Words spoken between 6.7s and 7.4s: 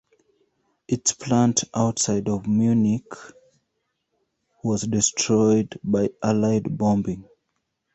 bombing.